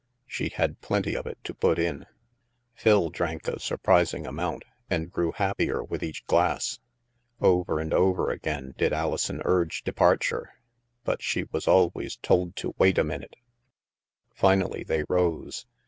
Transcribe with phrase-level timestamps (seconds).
[0.25, 2.07] She had plenty of it to put in.
[2.73, 6.79] Phil drank a surprising amount, and grew happier with each glass.
[7.39, 10.53] Over and over again did Alison urge departure,
[11.03, 13.35] but she was al ways told to" wait a minute."
[14.33, 15.67] Finally they rose.